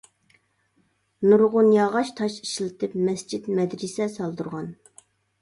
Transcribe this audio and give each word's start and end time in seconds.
نۇرغۇن 1.31 1.69
ياغاچ-تاش 1.75 2.39
ئىشلىتىپ، 2.49 2.97
مەسچىت، 3.11 3.51
مەدرىسە 3.61 4.09
سالدۇرغان. 4.17 4.75